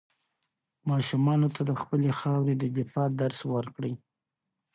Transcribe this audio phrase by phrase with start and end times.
[0.89, 3.93] ماشومانو ته د خپلې خاورې د دفاع درس ورکړئ.